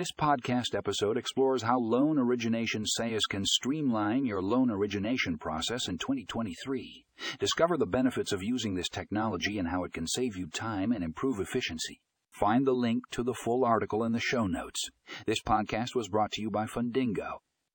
This 0.00 0.12
podcast 0.18 0.74
episode 0.74 1.18
explores 1.18 1.60
how 1.60 1.78
loan 1.78 2.18
origination 2.18 2.86
SaaS 2.86 3.26
can 3.28 3.44
streamline 3.44 4.24
your 4.24 4.40
loan 4.40 4.70
origination 4.70 5.36
process 5.36 5.88
in 5.88 5.98
2023. 5.98 7.04
Discover 7.38 7.76
the 7.76 7.84
benefits 7.84 8.32
of 8.32 8.42
using 8.42 8.76
this 8.76 8.88
technology 8.88 9.58
and 9.58 9.68
how 9.68 9.84
it 9.84 9.92
can 9.92 10.06
save 10.06 10.38
you 10.38 10.46
time 10.46 10.90
and 10.90 11.04
improve 11.04 11.38
efficiency. 11.38 12.00
Find 12.30 12.66
the 12.66 12.72
link 12.72 13.10
to 13.10 13.22
the 13.22 13.34
full 13.34 13.62
article 13.62 14.02
in 14.02 14.12
the 14.12 14.20
show 14.20 14.46
notes. 14.46 14.88
This 15.26 15.42
podcast 15.42 15.94
was 15.94 16.08
brought 16.08 16.32
to 16.32 16.40
you 16.40 16.50
by 16.50 16.64
Fundingo. 16.64 17.40